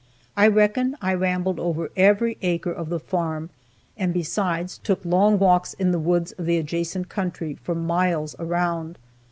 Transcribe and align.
I 0.35 0.47
reckon 0.47 0.97
I 0.99 1.13
rambled 1.13 1.59
over 1.59 1.91
every 1.95 2.35
acre 2.41 2.71
of 2.71 2.89
the 2.89 2.99
farm, 2.99 3.51
and 3.95 4.11
besides, 4.11 4.79
took 4.79 5.05
long 5.05 5.37
walks 5.37 5.75
in 5.75 5.91
the 5.91 5.99
woods 5.99 6.31
of 6.39 6.47
the 6.47 6.57
adjacent 6.57 7.07
country, 7.07 7.59
for 7.61 7.75
miles 7.75 8.35
around. 8.39 8.97